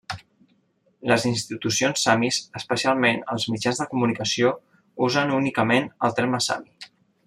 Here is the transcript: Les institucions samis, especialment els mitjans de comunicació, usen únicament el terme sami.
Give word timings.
Les 1.11 1.25
institucions 1.31 2.01
samis, 2.07 2.39
especialment 2.61 3.23
els 3.35 3.47
mitjans 3.57 3.83
de 3.85 3.89
comunicació, 3.95 4.57
usen 5.11 5.39
únicament 5.41 5.91
el 6.09 6.21
terme 6.23 6.45
sami. 6.51 6.89